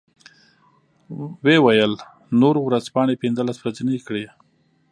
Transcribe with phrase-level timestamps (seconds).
[1.43, 1.93] و یې ویل
[2.41, 4.25] نورو ورځپاڼې پنځلس ورځنۍ کړې.